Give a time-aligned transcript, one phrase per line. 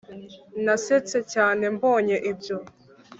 [0.63, 2.57] Nasetse cyane mbonye ibyo